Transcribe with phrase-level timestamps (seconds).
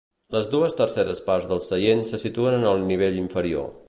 [0.35, 3.71] Les dues terceres parts dels seients se situen en el nivell inferior.